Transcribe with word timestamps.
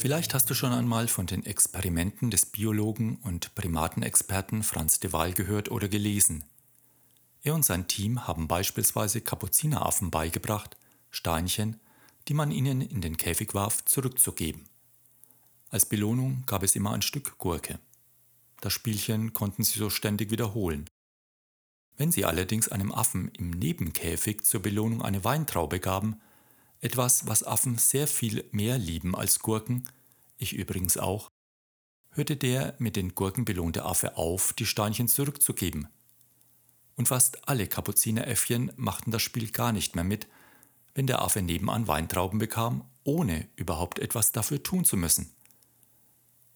Vielleicht 0.00 0.32
hast 0.32 0.48
du 0.48 0.54
schon 0.54 0.72
einmal 0.72 1.08
von 1.08 1.26
den 1.26 1.44
Experimenten 1.44 2.30
des 2.30 2.46
Biologen 2.46 3.16
und 3.24 3.52
Primatenexperten 3.56 4.62
Franz 4.62 5.00
de 5.00 5.12
Waal 5.12 5.32
gehört 5.32 5.72
oder 5.72 5.88
gelesen. 5.88 6.44
Er 7.42 7.56
und 7.56 7.64
sein 7.64 7.88
Team 7.88 8.28
haben 8.28 8.46
beispielsweise 8.46 9.20
Kapuzineraffen 9.20 10.12
beigebracht, 10.12 10.76
Steinchen, 11.10 11.80
die 12.28 12.34
man 12.34 12.52
ihnen 12.52 12.80
in 12.80 13.00
den 13.00 13.16
Käfig 13.16 13.54
warf, 13.54 13.84
zurückzugeben. 13.86 14.68
Als 15.68 15.84
Belohnung 15.84 16.44
gab 16.46 16.62
es 16.62 16.76
immer 16.76 16.92
ein 16.92 17.02
Stück 17.02 17.36
Gurke. 17.36 17.80
Das 18.60 18.72
Spielchen 18.72 19.34
konnten 19.34 19.64
sie 19.64 19.80
so 19.80 19.90
ständig 19.90 20.30
wiederholen. 20.30 20.84
Wenn 21.96 22.12
sie 22.12 22.24
allerdings 22.24 22.68
einem 22.68 22.92
Affen 22.92 23.32
im 23.36 23.50
Nebenkäfig 23.50 24.44
zur 24.44 24.62
Belohnung 24.62 25.02
eine 25.02 25.24
Weintraube 25.24 25.80
gaben, 25.80 26.20
etwas, 26.80 27.26
was 27.26 27.42
Affen 27.42 27.78
sehr 27.78 28.06
viel 28.06 28.44
mehr 28.52 28.78
lieben 28.78 29.14
als 29.14 29.40
Gurken, 29.40 29.88
ich 30.36 30.52
übrigens 30.52 30.96
auch, 30.96 31.28
hörte 32.10 32.36
der 32.36 32.74
mit 32.78 32.96
den 32.96 33.14
Gurken 33.14 33.44
belohnte 33.44 33.84
Affe 33.84 34.16
auf, 34.16 34.52
die 34.52 34.66
Steinchen 34.66 35.08
zurückzugeben. 35.08 35.88
Und 36.96 37.08
fast 37.08 37.48
alle 37.48 37.66
Kapuzineräffchen 37.66 38.72
machten 38.76 39.10
das 39.10 39.22
Spiel 39.22 39.50
gar 39.50 39.72
nicht 39.72 39.94
mehr 39.94 40.04
mit, 40.04 40.26
wenn 40.94 41.06
der 41.06 41.22
Affe 41.22 41.42
nebenan 41.42 41.86
Weintrauben 41.86 42.38
bekam, 42.38 42.84
ohne 43.04 43.48
überhaupt 43.56 43.98
etwas 43.98 44.32
dafür 44.32 44.62
tun 44.62 44.84
zu 44.84 44.96
müssen. 44.96 45.30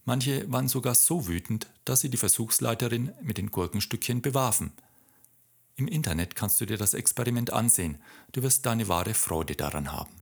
Manche 0.05 0.51
waren 0.51 0.67
sogar 0.67 0.97
so 0.97 1.29
wütend, 1.29 1.69
dass 1.85 2.01
sie 2.01 2.11
die 2.11 2.17
Versuchsleiterin 2.17 3.13
mit 3.23 3.39
den 3.39 3.53
Gurkenstückchen 3.53 4.21
bewarfen. 4.21 4.73
Im 5.75 5.89
Internet 5.89 6.37
kannst 6.37 6.61
du 6.61 6.67
dir 6.67 6.77
das 6.77 6.93
Experiment 6.93 7.51
ansehen, 7.51 7.97
du 8.33 8.43
wirst 8.43 8.67
deine 8.67 8.89
wahre 8.89 9.15
Freude 9.15 9.57
daran 9.57 9.91
haben. 9.91 10.21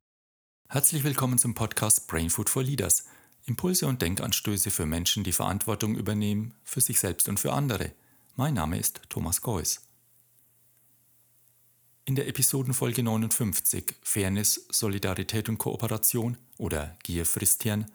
Herzlich 0.68 1.02
willkommen 1.02 1.38
zum 1.38 1.54
Podcast 1.54 2.06
Brain 2.06 2.30
Food 2.30 2.48
for 2.48 2.62
Leaders. 2.62 3.06
Impulse 3.46 3.88
und 3.88 4.00
Denkanstöße 4.00 4.70
für 4.70 4.86
Menschen, 4.86 5.24
die 5.24 5.32
Verantwortung 5.32 5.96
übernehmen, 5.96 6.54
für 6.62 6.80
sich 6.80 7.00
selbst 7.00 7.28
und 7.28 7.40
für 7.40 7.52
andere. 7.52 7.90
Mein 8.36 8.54
Name 8.54 8.78
ist 8.78 9.00
Thomas 9.08 9.42
Geuss. 9.42 9.80
In 12.04 12.14
der 12.14 12.28
Episodenfolge 12.28 13.02
59 13.02 13.96
Fairness, 14.02 14.66
Solidarität 14.70 15.48
und 15.48 15.58
Kooperation 15.58 16.36
oder 16.58 16.96
Gier 17.02 17.26
frisst 17.26 17.64
Hirn 17.64 17.90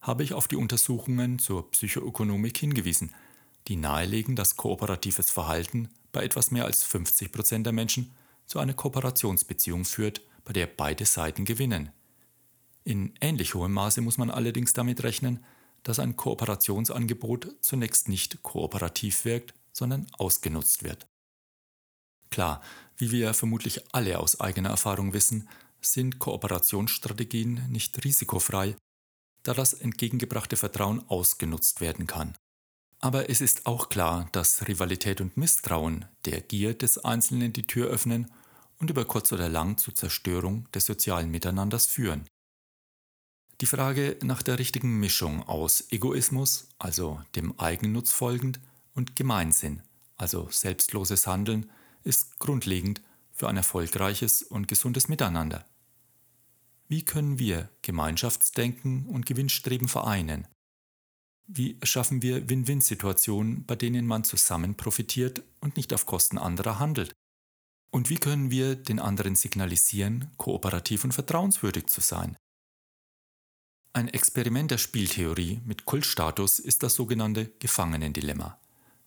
habe 0.00 0.24
ich 0.24 0.34
auf 0.34 0.48
die 0.48 0.56
Untersuchungen 0.56 1.38
zur 1.38 1.70
Psychoökonomik 1.70 2.58
hingewiesen, 2.58 3.14
die 3.68 3.76
nahelegen, 3.76 4.34
dass 4.34 4.56
kooperatives 4.56 5.30
Verhalten 5.30 5.88
bei 6.16 6.24
etwas 6.24 6.50
mehr 6.50 6.64
als 6.64 6.82
50 6.82 7.30
Prozent 7.30 7.66
der 7.66 7.74
Menschen 7.74 8.14
zu 8.46 8.58
einer 8.58 8.72
Kooperationsbeziehung 8.72 9.84
führt, 9.84 10.22
bei 10.46 10.54
der 10.54 10.66
beide 10.66 11.04
Seiten 11.04 11.44
gewinnen. 11.44 11.90
In 12.84 13.12
ähnlich 13.20 13.54
hohem 13.54 13.74
Maße 13.74 14.00
muss 14.00 14.16
man 14.16 14.30
allerdings 14.30 14.72
damit 14.72 15.02
rechnen, 15.02 15.44
dass 15.82 15.98
ein 15.98 16.16
Kooperationsangebot 16.16 17.56
zunächst 17.60 18.08
nicht 18.08 18.42
kooperativ 18.42 19.26
wirkt, 19.26 19.52
sondern 19.72 20.06
ausgenutzt 20.12 20.84
wird. 20.84 21.06
Klar, 22.30 22.62
wie 22.96 23.10
wir 23.10 23.34
vermutlich 23.34 23.94
alle 23.94 24.18
aus 24.18 24.40
eigener 24.40 24.70
Erfahrung 24.70 25.12
wissen, 25.12 25.50
sind 25.82 26.18
Kooperationsstrategien 26.18 27.60
nicht 27.68 28.02
risikofrei 28.06 28.74
da 29.42 29.52
das 29.52 29.74
entgegengebrachte 29.74 30.56
Vertrauen 30.56 31.06
ausgenutzt 31.08 31.82
werden 31.82 32.06
kann. 32.06 32.34
Aber 33.06 33.30
es 33.30 33.40
ist 33.40 33.66
auch 33.66 33.88
klar, 33.88 34.28
dass 34.32 34.66
Rivalität 34.66 35.20
und 35.20 35.36
Misstrauen 35.36 36.06
der 36.24 36.40
Gier 36.40 36.74
des 36.74 36.98
Einzelnen 36.98 37.52
die 37.52 37.64
Tür 37.64 37.86
öffnen 37.86 38.28
und 38.80 38.90
über 38.90 39.04
kurz 39.04 39.30
oder 39.30 39.48
lang 39.48 39.78
zur 39.78 39.94
Zerstörung 39.94 40.68
des 40.72 40.86
sozialen 40.86 41.30
Miteinanders 41.30 41.86
führen. 41.86 42.26
Die 43.60 43.66
Frage 43.66 44.16
nach 44.22 44.42
der 44.42 44.58
richtigen 44.58 44.98
Mischung 44.98 45.44
aus 45.44 45.84
Egoismus, 45.92 46.66
also 46.80 47.20
dem 47.36 47.56
Eigennutz 47.60 48.10
folgend, 48.10 48.58
und 48.92 49.14
Gemeinsinn, 49.14 49.82
also 50.16 50.48
selbstloses 50.50 51.28
Handeln, 51.28 51.70
ist 52.02 52.40
grundlegend 52.40 53.02
für 53.30 53.46
ein 53.46 53.56
erfolgreiches 53.56 54.42
und 54.42 54.66
gesundes 54.66 55.06
Miteinander. 55.06 55.64
Wie 56.88 57.04
können 57.04 57.38
wir 57.38 57.68
Gemeinschaftsdenken 57.82 59.06
und 59.06 59.26
Gewinnstreben 59.26 59.86
vereinen? 59.86 60.48
Wie 61.48 61.78
schaffen 61.82 62.22
wir 62.22 62.48
Win-Win-Situationen, 62.48 63.64
bei 63.66 63.76
denen 63.76 64.06
man 64.06 64.24
zusammen 64.24 64.76
profitiert 64.76 65.42
und 65.60 65.76
nicht 65.76 65.92
auf 65.94 66.04
Kosten 66.04 66.38
anderer 66.38 66.78
handelt? 66.78 67.12
Und 67.92 68.10
wie 68.10 68.16
können 68.16 68.50
wir 68.50 68.74
den 68.74 68.98
anderen 68.98 69.36
signalisieren, 69.36 70.30
kooperativ 70.36 71.04
und 71.04 71.12
vertrauenswürdig 71.12 71.86
zu 71.86 72.00
sein? 72.00 72.36
Ein 73.92 74.08
Experiment 74.08 74.70
der 74.70 74.78
Spieltheorie 74.78 75.62
mit 75.64 75.84
Kultstatus 75.86 76.58
ist 76.58 76.82
das 76.82 76.94
sogenannte 76.96 77.46
Gefangenendilemma. 77.60 78.60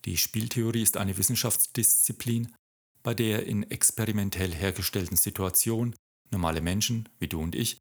Die 0.05 0.17
Spieltheorie 0.17 0.81
ist 0.81 0.97
eine 0.97 1.17
Wissenschaftsdisziplin, 1.17 2.55
bei 3.03 3.13
der 3.13 3.45
in 3.45 3.69
experimentell 3.69 4.53
hergestellten 4.53 5.17
Situationen 5.17 5.95
normale 6.31 6.61
Menschen 6.61 7.07
wie 7.19 7.27
du 7.27 7.41
und 7.41 7.53
ich, 7.53 7.77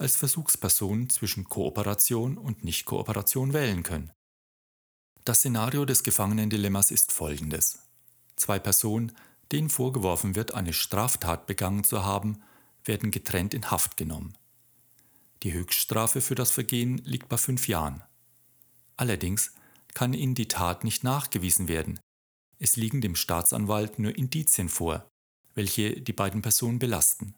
als 0.00 0.16
Versuchspersonen 0.16 1.10
zwischen 1.10 1.44
Kooperation 1.44 2.38
und 2.38 2.64
Nichtkooperation 2.64 3.52
wählen 3.52 3.82
können. 3.82 4.12
Das 5.24 5.40
Szenario 5.40 5.84
des 5.84 6.02
Gefangenendilemmas 6.02 6.90
ist 6.90 7.12
folgendes. 7.12 7.80
Zwei 8.36 8.58
Personen, 8.58 9.12
denen 9.52 9.68
vorgeworfen 9.68 10.34
wird, 10.34 10.54
eine 10.54 10.72
Straftat 10.72 11.46
begangen 11.46 11.84
zu 11.84 12.04
haben, 12.04 12.42
werden 12.84 13.10
getrennt 13.10 13.52
in 13.52 13.70
Haft 13.70 13.98
genommen. 13.98 14.36
Die 15.42 15.52
Höchststrafe 15.52 16.20
für 16.20 16.34
das 16.34 16.50
Vergehen 16.50 16.98
liegt 16.98 17.28
bei 17.28 17.36
fünf 17.36 17.68
Jahren. 17.68 18.02
Allerdings 18.96 19.52
kann 19.92 20.14
ihnen 20.14 20.34
die 20.34 20.48
Tat 20.48 20.84
nicht 20.84 21.04
nachgewiesen 21.04 21.68
werden. 21.68 22.00
Es 22.58 22.76
liegen 22.76 23.00
dem 23.00 23.16
Staatsanwalt 23.16 23.98
nur 23.98 24.16
Indizien 24.16 24.68
vor, 24.68 25.08
welche 25.54 26.00
die 26.00 26.12
beiden 26.12 26.42
Personen 26.42 26.78
belasten. 26.78 27.34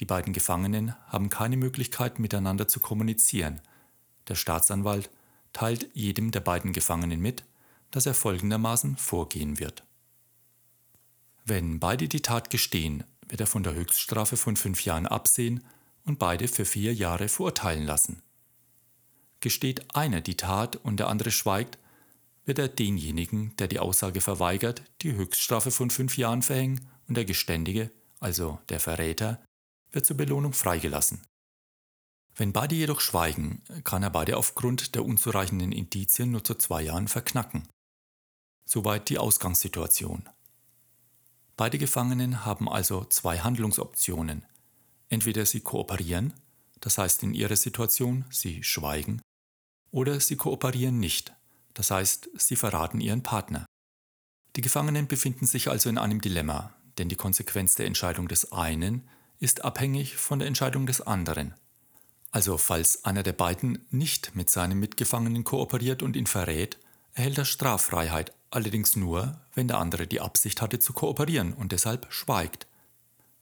Die 0.00 0.04
beiden 0.04 0.32
Gefangenen 0.32 0.94
haben 1.06 1.30
keine 1.30 1.56
Möglichkeit 1.56 2.18
miteinander 2.18 2.68
zu 2.68 2.80
kommunizieren. 2.80 3.60
Der 4.28 4.34
Staatsanwalt 4.34 5.10
teilt 5.52 5.88
jedem 5.94 6.30
der 6.30 6.40
beiden 6.40 6.72
Gefangenen 6.72 7.20
mit, 7.20 7.44
dass 7.90 8.06
er 8.06 8.14
folgendermaßen 8.14 8.96
vorgehen 8.96 9.60
wird. 9.60 9.84
Wenn 11.44 11.78
beide 11.78 12.08
die 12.08 12.22
Tat 12.22 12.50
gestehen, 12.50 13.04
wird 13.28 13.40
er 13.40 13.46
von 13.46 13.62
der 13.62 13.74
Höchststrafe 13.74 14.36
von 14.36 14.56
fünf 14.56 14.84
Jahren 14.84 15.06
absehen 15.06 15.62
und 16.04 16.18
beide 16.18 16.48
für 16.48 16.64
vier 16.64 16.92
Jahre 16.94 17.28
verurteilen 17.28 17.84
lassen. 17.84 18.22
Gesteht 19.40 19.94
einer 19.94 20.20
die 20.20 20.36
Tat 20.36 20.76
und 20.76 20.98
der 20.98 21.08
andere 21.08 21.30
schweigt, 21.30 21.78
wird 22.44 22.58
er 22.58 22.68
denjenigen, 22.68 23.54
der 23.58 23.68
die 23.68 23.78
Aussage 23.78 24.20
verweigert, 24.20 24.82
die 25.02 25.12
Höchststrafe 25.12 25.70
von 25.70 25.90
fünf 25.90 26.16
Jahren 26.16 26.42
verhängen 26.42 26.88
und 27.08 27.16
der 27.16 27.24
Geständige, 27.24 27.90
also 28.20 28.58
der 28.68 28.80
Verräter, 28.80 29.40
wird 29.94 30.06
zur 30.06 30.16
Belohnung 30.16 30.52
freigelassen. 30.52 31.22
Wenn 32.36 32.52
beide 32.52 32.74
jedoch 32.74 33.00
schweigen, 33.00 33.62
kann 33.84 34.02
er 34.02 34.10
beide 34.10 34.36
aufgrund 34.36 34.94
der 34.94 35.04
unzureichenden 35.04 35.70
Indizien 35.70 36.32
nur 36.32 36.42
zu 36.42 36.54
zwei 36.54 36.82
Jahren 36.82 37.06
verknacken. 37.06 37.68
Soweit 38.66 39.08
die 39.08 39.18
Ausgangssituation. 39.18 40.28
Beide 41.56 41.78
Gefangenen 41.78 42.44
haben 42.44 42.68
also 42.68 43.04
zwei 43.04 43.38
Handlungsoptionen. 43.38 44.44
Entweder 45.08 45.46
sie 45.46 45.60
kooperieren, 45.60 46.32
das 46.80 46.98
heißt 46.98 47.22
in 47.22 47.34
ihrer 47.34 47.56
Situation 47.56 48.24
sie 48.30 48.64
schweigen, 48.64 49.22
oder 49.92 50.18
sie 50.18 50.36
kooperieren 50.36 50.98
nicht, 50.98 51.32
das 51.74 51.92
heißt 51.92 52.30
sie 52.36 52.56
verraten 52.56 53.00
ihren 53.00 53.22
Partner. 53.22 53.64
Die 54.56 54.60
Gefangenen 54.60 55.06
befinden 55.06 55.46
sich 55.46 55.68
also 55.68 55.88
in 55.88 55.98
einem 55.98 56.20
Dilemma, 56.20 56.74
denn 56.98 57.08
die 57.08 57.16
Konsequenz 57.16 57.76
der 57.76 57.86
Entscheidung 57.86 58.26
des 58.26 58.50
einen 58.50 59.08
ist 59.44 59.64
abhängig 59.64 60.16
von 60.16 60.38
der 60.38 60.48
Entscheidung 60.48 60.86
des 60.86 61.02
anderen. 61.02 61.54
Also 62.32 62.56
falls 62.58 63.04
einer 63.04 63.22
der 63.22 63.34
beiden 63.34 63.86
nicht 63.90 64.34
mit 64.34 64.50
seinem 64.50 64.80
Mitgefangenen 64.80 65.44
kooperiert 65.44 66.02
und 66.02 66.16
ihn 66.16 66.26
verrät, 66.26 66.78
erhält 67.12 67.38
er 67.38 67.44
Straffreiheit, 67.44 68.32
allerdings 68.50 68.96
nur, 68.96 69.38
wenn 69.54 69.68
der 69.68 69.78
andere 69.78 70.06
die 70.06 70.20
Absicht 70.20 70.62
hatte 70.62 70.80
zu 70.80 70.94
kooperieren 70.94 71.52
und 71.52 71.72
deshalb 71.72 72.06
schweigt. 72.10 72.66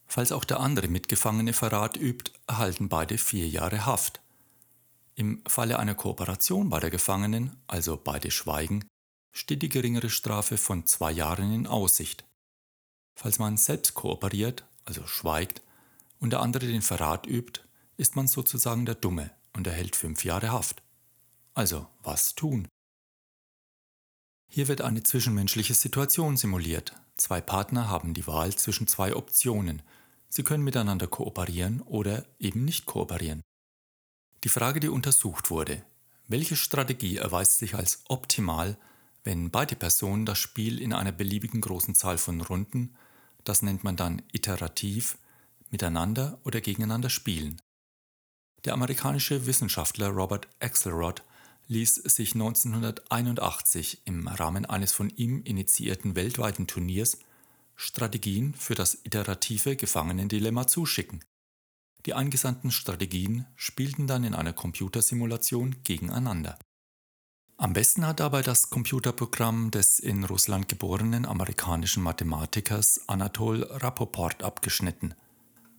Falls 0.07 0.33
auch 0.33 0.45
der 0.45 0.61
andere 0.61 0.89
Mitgefangene 0.89 1.55
Verrat 1.55 1.97
übt, 1.97 2.33
erhalten 2.47 2.89
beide 2.89 3.17
vier 3.17 3.49
Jahre 3.49 3.87
Haft. 3.87 4.21
Im 5.15 5.41
Falle 5.47 5.79
einer 5.79 5.95
Kooperation 5.95 6.69
bei 6.69 6.81
der 6.81 6.91
Gefangenen, 6.91 7.57
also 7.67 7.97
beide 7.97 8.31
schweigen, 8.31 8.85
steht 9.31 9.63
die 9.63 9.69
geringere 9.69 10.11
Strafe 10.11 10.59
von 10.59 10.85
zwei 10.85 11.13
Jahren 11.13 11.55
in 11.55 11.67
Aussicht. 11.67 12.25
Falls 13.15 13.39
man 13.39 13.57
selbst 13.57 13.95
kooperiert, 13.95 14.65
also 14.85 15.07
schweigt, 15.07 15.63
und 16.23 16.31
der 16.31 16.41
andere 16.41 16.69
den 16.69 16.83
Verrat 16.83 17.27
übt, 17.27 17.63
ist 17.97 18.15
man 18.15 18.29
sozusagen 18.29 18.87
der 18.87 18.95
Dumme 18.95 19.33
und 19.55 19.67
erhält 19.67 19.97
fünf 19.97 20.25
Jahre 20.25 20.53
Haft. 20.53 20.81
Also, 21.53 21.89
was 22.05 22.37
tun? 22.37 22.69
Hier 24.49 24.69
wird 24.69 24.83
eine 24.83 25.03
zwischenmenschliche 25.03 25.75
Situation 25.75 26.37
simuliert. 26.37 26.95
Zwei 27.17 27.41
Partner 27.41 27.89
haben 27.89 28.15
die 28.15 28.27
Wahl 28.29 28.55
zwischen 28.55 28.87
zwei 28.87 29.17
Optionen. 29.17 29.83
Sie 30.29 30.45
können 30.45 30.63
miteinander 30.63 31.09
kooperieren 31.09 31.81
oder 31.83 32.25
eben 32.39 32.65
nicht 32.65 32.87
kooperieren. 32.87 33.43
Die 34.45 34.49
Frage, 34.49 34.79
die 34.79 34.89
untersucht 34.89 35.51
wurde, 35.51 35.85
welche 36.29 36.55
Strategie 36.55 37.17
erweist 37.17 37.59
sich 37.59 37.75
als 37.75 38.05
optimal, 38.09 38.79
wenn 39.25 39.51
beide 39.51 39.75
Personen 39.75 40.25
das 40.25 40.39
Spiel 40.39 40.81
in 40.81 40.93
einer 40.93 41.13
beliebigen 41.13 41.61
großen 41.61 41.97
Zahl 41.97 42.17
von 42.17 42.41
Runden, 42.41 42.95
das 43.43 43.63
nennt 43.63 43.83
man 43.83 43.97
dann 43.97 44.23
iterativ, 44.33 45.19
miteinander 45.73 46.39
oder 46.45 46.61
gegeneinander 46.61 47.11
spielen. 47.11 47.61
Der 48.65 48.75
amerikanische 48.75 49.47
Wissenschaftler 49.47 50.09
Robert 50.09 50.47
Axelrod 50.61 51.25
ließ 51.67 51.95
sich 51.95 52.35
1981 52.35 54.03
im 54.05 54.29
Rahmen 54.29 54.67
eines 54.67 54.93
von 54.93 55.11
ihm 55.11 55.43
initiierten 55.43 56.15
weltweiten 56.15 56.67
Turniers 56.67 57.19
Strategien 57.75 58.55
für 58.55 58.75
das 58.75 58.99
iterative 59.05 59.75
Gefangenendilemma 59.75 60.67
zuschicken. 60.67 61.25
Die 62.07 62.15
eingesandten 62.15 62.71
Strategien 62.71 63.47
spielten 63.57 64.07
dann 64.07 64.25
in 64.25 64.35
einer 64.35 64.53
Computersimulation 64.53 65.83
gegeneinander. 65.83 66.59
Am 67.57 67.73
besten 67.73 68.07
hat 68.07 68.21
dabei 68.21 68.43
das 68.43 68.71
Computerprogramm 68.71 69.71
des 69.71 70.01
in 70.01 70.25
Russland 70.25 70.69
geborenen 70.69 71.27
amerikanischen 71.27 72.03
Mathematikers 72.03 73.09
Anatol 73.09 73.63
Rapoport 73.63 74.43
abgeschnitten. 74.43 75.15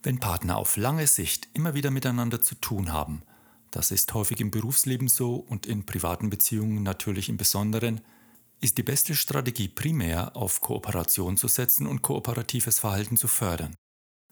Wenn 0.04 0.20
Partner 0.20 0.58
auf 0.58 0.76
lange 0.76 1.08
Sicht 1.08 1.48
immer 1.54 1.76
wieder 1.76 1.90
miteinander 1.90 2.42
zu 2.42 2.56
tun 2.56 2.92
haben, 2.92 3.24
das 3.72 3.90
ist 3.90 4.14
häufig 4.14 4.42
im 4.42 4.52
Berufsleben 4.52 5.08
so 5.08 5.36
und 5.36 5.66
in 5.66 5.86
privaten 5.86 6.30
Beziehungen 6.30 6.84
natürlich 6.84 7.30
im 7.30 7.38
Besonderen, 7.38 8.02
ist 8.60 8.78
die 8.78 8.84
beste 8.84 9.16
Strategie 9.16 9.70
primär 9.70 10.36
auf 10.36 10.60
Kooperation 10.60 11.38
zu 11.38 11.48
setzen 11.48 11.88
und 11.88 12.02
kooperatives 12.02 12.80
Verhalten 12.80 13.16
zu 13.16 13.30
fördern. 13.30 13.76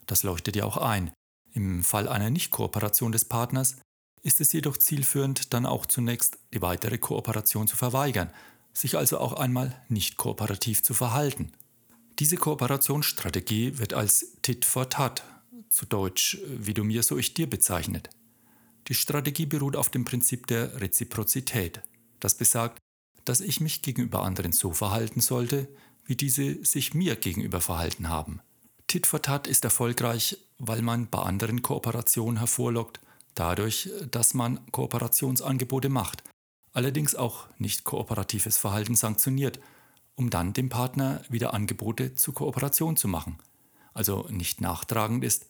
Das 0.07 0.23
leuchtet 0.23 0.57
ja 0.57 0.65
auch 0.65 0.75
ein. 0.75 1.11
Im 1.53 1.83
Fall 1.83 2.09
einer 2.09 2.29
Nicht-Kooperation 2.29 3.13
des 3.13 3.25
Partners 3.25 3.77
ist 4.23 4.41
es 4.41 4.51
jedoch 4.51 4.77
zielführend, 4.77 5.53
dann 5.53 5.65
auch 5.65 5.85
zunächst 5.85 6.37
die 6.53 6.61
weitere 6.61 6.97
Kooperation 6.97 7.67
zu 7.67 7.77
verweigern, 7.77 8.31
sich 8.73 8.97
also 8.97 9.19
auch 9.19 9.33
einmal 9.33 9.81
nicht 9.87 10.17
kooperativ 10.17 10.83
zu 10.83 10.93
verhalten. 10.93 11.53
Diese 12.19 12.35
Kooperationsstrategie 12.35 13.79
wird 13.79 13.93
als 13.93 14.33
Tit 14.41 14.65
for 14.65 14.89
Tat, 14.89 15.23
zu 15.71 15.85
Deutsch 15.85 16.37
wie 16.47 16.73
du 16.73 16.83
mir, 16.83 17.01
so 17.01 17.17
ich 17.17 17.33
dir 17.33 17.49
bezeichnet. 17.49 18.09
Die 18.87 18.93
Strategie 18.93 19.45
beruht 19.45 19.75
auf 19.75 19.89
dem 19.89 20.05
Prinzip 20.05 20.45
der 20.47 20.81
Reziprozität. 20.81 21.81
Das 22.19 22.35
besagt, 22.35 22.77
dass 23.25 23.41
ich 23.41 23.61
mich 23.61 23.81
gegenüber 23.81 24.23
anderen 24.23 24.51
so 24.51 24.73
verhalten 24.73 25.21
sollte, 25.21 25.67
wie 26.05 26.15
diese 26.15 26.63
sich 26.65 26.93
mir 26.93 27.15
gegenüber 27.15 27.61
verhalten 27.61 28.09
haben. 28.09 28.41
Tit 28.87 29.07
for 29.07 29.21
Tat 29.21 29.47
ist 29.47 29.63
erfolgreich, 29.63 30.37
weil 30.57 30.81
man 30.81 31.09
bei 31.09 31.19
anderen 31.19 31.61
Kooperationen 31.61 32.37
hervorlockt, 32.37 32.99
dadurch, 33.35 33.89
dass 34.09 34.33
man 34.33 34.59
Kooperationsangebote 34.71 35.87
macht, 35.87 36.23
allerdings 36.73 37.15
auch 37.15 37.47
nicht 37.57 37.85
kooperatives 37.85 38.57
Verhalten 38.57 38.95
sanktioniert, 38.95 39.59
um 40.15 40.29
dann 40.29 40.51
dem 40.51 40.67
Partner 40.67 41.23
wieder 41.29 41.53
Angebote 41.53 42.15
zur 42.15 42.33
Kooperation 42.33 42.97
zu 42.97 43.07
machen, 43.07 43.37
also 43.93 44.27
nicht 44.29 44.59
nachtragend 44.59 45.23
ist 45.23 45.45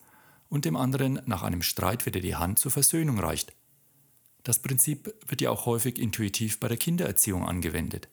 und 0.52 0.66
dem 0.66 0.76
anderen 0.76 1.18
nach 1.24 1.42
einem 1.42 1.62
Streit 1.62 2.04
wieder 2.04 2.20
die 2.20 2.36
Hand 2.36 2.58
zur 2.58 2.70
Versöhnung 2.70 3.18
reicht. 3.18 3.54
Das 4.42 4.58
Prinzip 4.58 5.14
wird 5.26 5.40
ja 5.40 5.48
auch 5.48 5.64
häufig 5.64 5.98
intuitiv 5.98 6.60
bei 6.60 6.68
der 6.68 6.76
Kindererziehung 6.76 7.48
angewendet. 7.48 8.08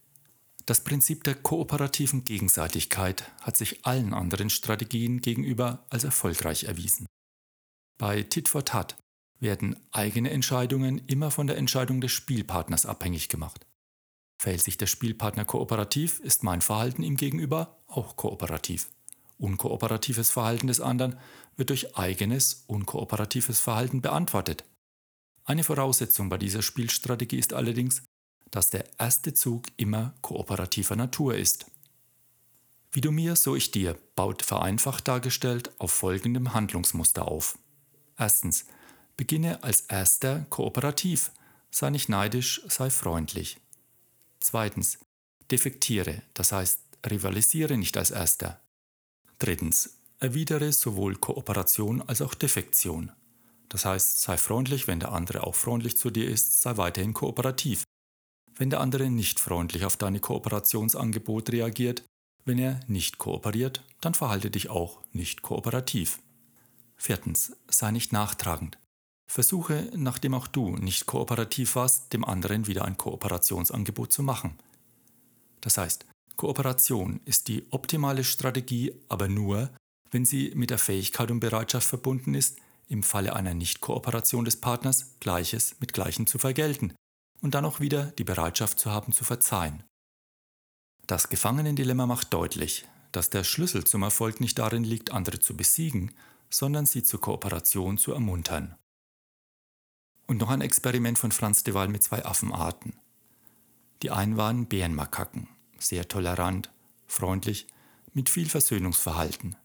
Das 0.66 0.86
Prinzip 0.86 1.26
der 1.26 1.36
kooperativen 1.36 2.24
Gegenseitigkeit 2.24 3.30
hat 3.42 3.58
sich 3.58 3.86
allen 3.86 4.14
anderen 4.14 4.50
Strategien 4.50 5.20
gegenüber 5.20 5.86
als 5.90 6.06
erfolgreich 6.06 6.64
erwiesen. 6.64 7.08
Bei 7.98 8.24
Tit 8.24 8.48
for 8.48 8.64
Tat 8.64 8.96
werden 9.42 9.76
eigene 9.92 10.30
Entscheidungen 10.30 11.00
immer 11.08 11.32
von 11.32 11.46
der 11.46 11.58
Entscheidung 11.58 12.00
des 12.00 12.14
Spielpartners 12.14 12.86
abhängig 12.86 13.28
gemacht. 13.28 13.68
Verhält 14.38 14.64
sich 14.64 14.78
der 14.78 14.88
Spielpartner 14.88 15.44
kooperativ, 15.44 16.22
ist 16.22 16.44
mein 16.44 16.62
Verhalten 16.62 17.04
ihm 17.04 17.18
gegenüber 17.18 17.84
auch 17.88 18.16
kooperativ. 18.16 18.90
Unkooperatives 19.40 20.30
Verhalten 20.30 20.68
des 20.68 20.82
anderen 20.82 21.18
wird 21.56 21.70
durch 21.70 21.98
eigenes, 21.98 22.66
unkooperatives 22.68 23.60
Verhalten 23.60 24.02
beantwortet. 24.02 24.66
Eine 25.46 25.64
Voraussetzung 25.64 26.30
bei 26.30 26.38
dieser 26.38 26.62
Spielstrategie 26.62 27.40
ist 27.40 27.54
allerdings, 27.54 28.04
dass 28.52 28.70
der 28.70 28.86
erste 29.00 29.34
Zug 29.34 29.68
immer 29.78 30.14
kooperativer 30.22 30.96
Natur 30.96 31.36
ist. 31.36 31.66
Wie 32.92 33.02
du 33.02 33.12
mir, 33.12 33.36
so 33.36 33.56
ich 33.56 33.72
dir 33.72 33.98
baut 34.16 34.44
vereinfacht 34.44 35.08
dargestellt 35.08 35.72
auf 35.80 35.92
folgendem 35.92 36.54
Handlungsmuster 36.54 37.28
auf. 37.28 37.58
Erstens, 38.18 38.66
beginne 39.16 39.64
als 39.64 39.82
erster 39.82 40.46
kooperativ, 40.50 41.32
sei 41.72 41.92
nicht 41.92 42.10
neidisch, 42.10 42.62
sei 42.68 42.90
freundlich. 42.90 43.58
Zweitens, 44.40 44.98
defektiere, 45.52 46.24
das 46.34 46.52
heißt 46.52 46.80
rivalisiere 47.10 47.78
nicht 47.78 47.96
als 47.96 48.12
erster. 48.12 48.60
Drittens, 49.40 49.98
erwidere 50.20 50.72
sowohl 50.74 51.16
Kooperation 51.16 52.02
als 52.02 52.22
auch 52.22 52.34
Defektion. 52.34 53.12
Das 53.70 53.86
heißt, 53.86 54.22
sei 54.22 54.38
freundlich, 54.38 54.88
wenn 54.88 55.00
der 55.00 55.14
andere 55.14 55.46
auch 55.46 55.56
freundlich 55.56 55.98
zu 55.98 56.10
dir 56.10 56.30
ist, 56.30 56.62
sei 56.62 56.76
weiterhin 56.78 57.14
kooperativ. 57.14 57.84
Wenn 58.56 58.70
der 58.70 58.82
andere 58.82 59.10
nicht 59.10 59.40
freundlich 59.40 59.86
auf 59.86 59.96
deine 59.96 60.20
Kooperationsangebot 60.20 61.52
reagiert, 61.52 62.04
wenn 62.44 62.60
er 62.60 62.80
nicht 62.88 63.18
kooperiert, 63.18 63.84
dann 64.02 64.14
verhalte 64.14 64.50
dich 64.50 64.70
auch 64.70 65.02
nicht 65.14 65.42
kooperativ. 65.42 66.20
Viertens, 66.98 67.56
sei 67.70 67.92
nicht 67.92 68.12
nachtragend. 68.12 68.78
Versuche, 69.32 69.90
nachdem 69.96 70.34
auch 70.34 70.48
du 70.48 70.76
nicht 70.76 71.06
kooperativ 71.06 71.76
warst, 71.76 72.12
dem 72.12 72.26
anderen 72.26 72.68
wieder 72.68 72.84
ein 72.84 72.98
Kooperationsangebot 72.98 74.12
zu 74.12 74.24
machen. 74.24 74.58
Das 75.62 75.78
heißt, 75.78 76.06
Kooperation 76.40 77.20
ist 77.26 77.50
die 77.50 77.68
optimale 77.70 78.24
Strategie, 78.24 78.94
aber 79.10 79.28
nur, 79.28 79.70
wenn 80.10 80.24
sie 80.24 80.54
mit 80.56 80.70
der 80.70 80.78
Fähigkeit 80.78 81.32
und 81.32 81.42
Bereitschaft 81.42 81.86
verbunden 81.86 82.34
ist, 82.34 82.60
im 82.88 83.04
Falle 83.04 83.36
einer 83.36 83.54
Nicht-Kooperation 83.54 84.46
des 84.46 84.56
Partners 84.56 85.16
Gleiches 85.20 85.76
mit 85.82 85.92
Gleichem 85.92 86.28
zu 86.28 86.40
vergelten 86.40 86.94
und 87.42 87.56
dann 87.56 87.66
auch 87.66 87.82
wieder 87.82 88.14
die 88.18 88.24
Bereitschaft 88.24 88.80
zu 88.80 88.90
haben 88.90 89.12
zu 89.12 89.26
verzeihen. 89.26 89.84
Das 91.08 91.28
Gefangenendilemma 91.28 92.06
macht 92.06 92.34
deutlich, 92.34 92.88
dass 93.12 93.30
der 93.30 93.44
Schlüssel 93.44 93.84
zum 93.84 94.04
Erfolg 94.04 94.40
nicht 94.40 94.60
darin 94.60 94.86
liegt, 94.86 95.12
andere 95.12 95.42
zu 95.42 95.58
besiegen, 95.58 96.14
sondern 96.50 96.86
sie 96.86 97.04
zur 97.04 97.20
Kooperation 97.20 97.98
zu 97.98 98.14
ermuntern. 98.14 98.78
Und 100.26 100.38
noch 100.38 100.50
ein 100.50 100.62
Experiment 100.62 101.20
von 101.20 101.34
Franz 101.34 101.64
de 101.64 101.74
Waal 101.74 101.90
mit 101.90 102.02
zwei 102.02 102.24
Affenarten. 102.24 102.94
Die 104.04 104.12
einen 104.12 104.38
waren 104.38 104.68
Bärenmakaken, 104.68 105.50
sehr 105.80 106.08
tolerant, 106.08 106.72
freundlich, 107.08 107.68
mit 108.14 108.30
viel 108.30 108.50
Versöhnungsverhalten. 108.50 109.56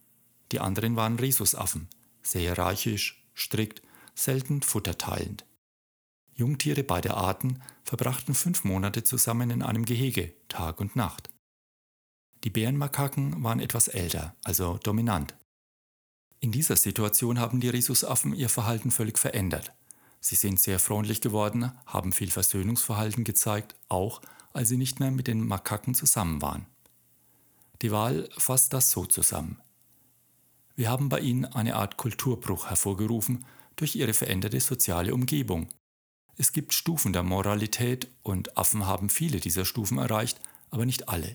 Die 0.51 0.59
anderen 0.59 0.95
waren 0.95 1.19
Rhesusaffen, 1.19 1.87
sehr 2.23 2.41
hierarchisch, 2.41 3.23
strikt, 3.35 3.81
selten 4.13 4.61
futterteilend. 4.61 5.45
Jungtiere 6.33 6.83
beider 6.83 7.17
Arten 7.17 7.61
verbrachten 7.83 8.33
fünf 8.33 8.63
Monate 8.63 9.03
zusammen 9.03 9.49
in 9.51 9.61
einem 9.61 9.85
Gehege, 9.85 10.33
Tag 10.47 10.81
und 10.81 10.95
Nacht. 10.95 11.29
Die 12.43 12.49
Bärenmakaken 12.49 13.41
waren 13.43 13.59
etwas 13.59 13.87
älter, 13.87 14.35
also 14.43 14.77
dominant. 14.83 15.35
In 16.39 16.51
dieser 16.51 16.75
Situation 16.75 17.39
haben 17.39 17.59
die 17.59 17.69
Rhesusaffen 17.69 18.35
ihr 18.35 18.49
Verhalten 18.49 18.91
völlig 18.91 19.17
verändert. 19.17 19.73
Sie 20.19 20.35
sind 20.35 20.59
sehr 20.59 20.79
freundlich 20.79 21.21
geworden, 21.21 21.71
haben 21.85 22.11
viel 22.11 22.29
Versöhnungsverhalten 22.29 23.23
gezeigt, 23.23 23.75
auch 23.89 24.21
als 24.55 24.69
sie 24.69 24.77
nicht 24.77 24.99
mehr 24.99 25.11
mit 25.11 25.27
den 25.27 25.45
Makaken 25.45 25.93
zusammen 25.95 26.41
waren. 26.41 26.65
Die 27.81 27.91
Wahl 27.91 28.29
fasst 28.37 28.73
das 28.73 28.89
so 28.89 29.05
zusammen. 29.05 29.59
Wir 30.75 30.89
haben 30.89 31.09
bei 31.09 31.19
ihnen 31.19 31.45
eine 31.45 31.75
Art 31.75 31.97
Kulturbruch 31.97 32.69
hervorgerufen 32.69 33.45
durch 33.75 33.95
ihre 33.95 34.13
veränderte 34.13 34.59
soziale 34.59 35.13
Umgebung. 35.13 35.67
Es 36.37 36.53
gibt 36.53 36.73
Stufen 36.73 37.13
der 37.13 37.23
Moralität 37.23 38.09
und 38.23 38.57
Affen 38.57 38.85
haben 38.85 39.09
viele 39.09 39.39
dieser 39.39 39.65
Stufen 39.65 39.97
erreicht, 39.97 40.39
aber 40.69 40.85
nicht 40.85 41.09
alle. 41.09 41.33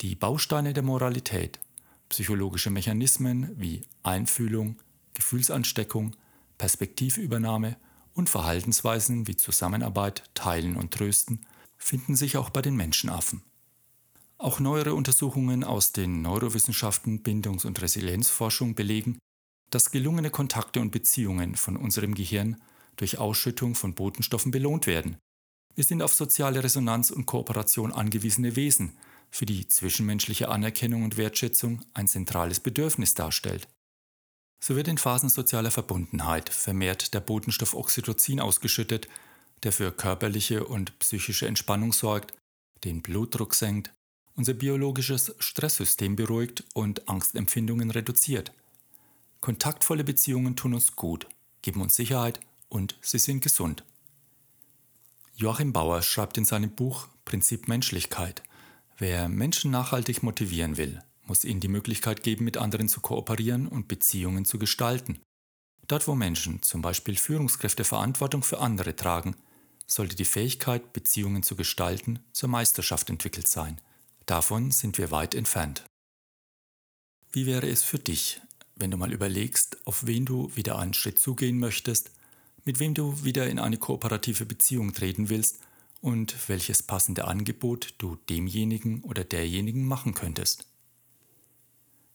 Die 0.00 0.14
Bausteine 0.14 0.72
der 0.72 0.82
Moralität, 0.82 1.60
psychologische 2.08 2.70
Mechanismen 2.70 3.50
wie 3.56 3.82
Einfühlung, 4.02 4.78
Gefühlsansteckung, 5.14 6.14
Perspektivübernahme 6.58 7.76
und 8.14 8.28
Verhaltensweisen 8.28 9.26
wie 9.26 9.36
Zusammenarbeit, 9.36 10.24
Teilen 10.34 10.76
und 10.76 10.92
Trösten 10.92 11.40
finden 11.78 12.16
sich 12.16 12.36
auch 12.36 12.50
bei 12.50 12.62
den 12.62 12.76
Menschenaffen. 12.76 13.42
Auch 14.38 14.60
neuere 14.60 14.94
Untersuchungen 14.94 15.64
aus 15.64 15.92
den 15.92 16.22
Neurowissenschaften, 16.22 17.22
Bindungs- 17.22 17.64
und 17.64 17.80
Resilienzforschung 17.80 18.74
belegen, 18.74 19.18
dass 19.70 19.90
gelungene 19.90 20.30
Kontakte 20.30 20.80
und 20.80 20.90
Beziehungen 20.90 21.56
von 21.56 21.76
unserem 21.76 22.14
Gehirn 22.14 22.60
durch 22.96 23.18
Ausschüttung 23.18 23.74
von 23.74 23.94
Botenstoffen 23.94 24.50
belohnt 24.50 24.86
werden. 24.86 25.16
Wir 25.74 25.84
sind 25.84 26.02
auf 26.02 26.14
soziale 26.14 26.62
Resonanz 26.62 27.10
und 27.10 27.26
Kooperation 27.26 27.92
angewiesene 27.92 28.56
Wesen, 28.56 28.96
für 29.30 29.46
die 29.46 29.68
zwischenmenschliche 29.68 30.48
Anerkennung 30.48 31.02
und 31.02 31.16
Wertschätzung 31.16 31.84
ein 31.92 32.08
zentrales 32.08 32.60
Bedürfnis 32.60 33.14
darstellt. 33.14 33.68
So 34.60 34.76
wird 34.76 34.88
in 34.88 34.98
Phasen 34.98 35.28
sozialer 35.28 35.70
Verbundenheit 35.70 36.48
vermehrt 36.48 37.12
der 37.12 37.20
Botenstoff 37.20 37.74
Oxytocin 37.74 38.40
ausgeschüttet, 38.40 39.08
der 39.62 39.72
für 39.72 39.92
körperliche 39.92 40.64
und 40.64 40.98
psychische 40.98 41.46
Entspannung 41.46 41.92
sorgt, 41.92 42.34
den 42.84 43.02
Blutdruck 43.02 43.54
senkt, 43.54 43.92
unser 44.34 44.54
biologisches 44.54 45.34
Stresssystem 45.38 46.14
beruhigt 46.14 46.64
und 46.74 47.08
Angstempfindungen 47.08 47.90
reduziert. 47.90 48.52
Kontaktvolle 49.40 50.04
Beziehungen 50.04 50.56
tun 50.56 50.74
uns 50.74 50.94
gut, 50.94 51.26
geben 51.62 51.80
uns 51.80 51.96
Sicherheit 51.96 52.40
und 52.68 52.96
sie 53.00 53.18
sind 53.18 53.42
gesund. 53.42 53.84
Joachim 55.34 55.72
Bauer 55.72 56.02
schreibt 56.02 56.38
in 56.38 56.44
seinem 56.44 56.70
Buch 56.70 57.08
Prinzip 57.24 57.68
Menschlichkeit, 57.68 58.42
wer 58.98 59.28
Menschen 59.28 59.70
nachhaltig 59.70 60.22
motivieren 60.22 60.76
will, 60.76 61.02
muss 61.26 61.44
ihnen 61.44 61.60
die 61.60 61.68
Möglichkeit 61.68 62.22
geben, 62.22 62.44
mit 62.44 62.56
anderen 62.56 62.88
zu 62.88 63.00
kooperieren 63.00 63.66
und 63.66 63.88
Beziehungen 63.88 64.44
zu 64.44 64.58
gestalten. 64.58 65.18
Dort, 65.88 66.08
wo 66.08 66.14
Menschen, 66.14 66.62
zum 66.62 66.82
Beispiel 66.82 67.16
Führungskräfte, 67.16 67.84
Verantwortung 67.84 68.42
für 68.42 68.60
andere 68.60 68.96
tragen, 68.96 69.36
sollte 69.86 70.16
die 70.16 70.24
Fähigkeit, 70.24 70.92
Beziehungen 70.92 71.42
zu 71.42 71.56
gestalten, 71.56 72.18
zur 72.32 72.48
Meisterschaft 72.48 73.08
entwickelt 73.10 73.48
sein. 73.48 73.80
Davon 74.26 74.70
sind 74.70 74.98
wir 74.98 75.10
weit 75.10 75.34
entfernt. 75.34 75.84
Wie 77.32 77.46
wäre 77.46 77.68
es 77.68 77.84
für 77.84 77.98
dich, 77.98 78.40
wenn 78.74 78.90
du 78.90 78.96
mal 78.96 79.12
überlegst, 79.12 79.78
auf 79.86 80.06
wen 80.06 80.24
du 80.24 80.54
wieder 80.56 80.78
einen 80.78 80.94
Schritt 80.94 81.18
zugehen 81.18 81.58
möchtest, 81.58 82.10
mit 82.64 82.80
wem 82.80 82.94
du 82.94 83.24
wieder 83.24 83.48
in 83.48 83.58
eine 83.58 83.78
kooperative 83.78 84.44
Beziehung 84.44 84.92
treten 84.92 85.28
willst 85.28 85.60
und 86.00 86.48
welches 86.48 86.82
passende 86.82 87.26
Angebot 87.26 87.94
du 87.98 88.16
demjenigen 88.28 89.02
oder 89.02 89.24
derjenigen 89.24 89.86
machen 89.86 90.14
könntest? 90.14 90.66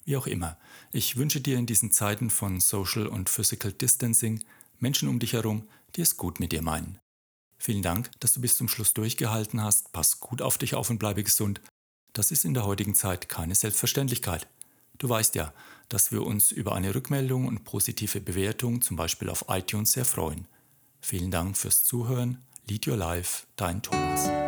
Wie 0.04 0.18
auch 0.18 0.28
immer, 0.28 0.58
ich 0.92 1.16
wünsche 1.16 1.42
dir 1.42 1.58
in 1.58 1.68
diesen 1.68 1.92
Zeiten 1.92 2.30
von 2.30 2.60
Social 2.60 3.08
und 3.08 3.30
Physical 3.30 3.72
Distancing 3.72 4.44
Menschen 4.80 5.08
um 5.08 5.20
dich 5.20 5.34
herum, 5.34 5.68
die 5.96 6.02
es 6.02 6.18
gut 6.18 6.40
mit 6.40 6.52
dir 6.52 6.62
meinen. 6.62 7.00
Vielen 7.62 7.84
Dank, 7.84 8.10
dass 8.20 8.34
du 8.34 8.42
bis 8.42 8.58
zum 8.58 8.68
Schluss 8.68 8.96
durchgehalten 8.96 9.62
hast. 9.62 9.92
Pass 9.92 10.20
gut 10.20 10.42
auf 10.42 10.58
dich 10.58 10.74
auf 10.74 10.90
und 10.90 10.98
bleibe 10.98 11.24
gesund. 11.24 11.62
Das 12.12 12.32
ist 12.32 12.44
in 12.44 12.56
der 12.56 12.66
heutigen 12.66 12.96
Zeit 12.96 13.30
keine 13.30 13.54
Selbstverständlichkeit. 13.54 14.48
Du 14.98 15.08
weißt 15.08 15.36
ja, 15.36 15.54
dass 15.88 16.12
wir 16.12 16.24
uns 16.26 16.52
über 16.52 16.74
eine 16.74 16.96
Rückmeldung 16.96 17.46
und 17.46 17.64
positive 17.64 18.20
Bewertung, 18.20 18.82
zum 18.82 18.98
Beispiel 18.98 19.30
auf 19.30 19.46
iTunes, 19.48 19.92
sehr 19.92 20.06
freuen. 20.06 20.48
Vielen 21.02 21.30
Dank 21.30 21.56
fürs 21.56 21.84
Zuhören. 21.84 22.40
Lead 22.66 22.88
Your 22.88 22.98
Life, 22.98 23.46
dein 23.58 23.84
Thomas. 23.84 24.41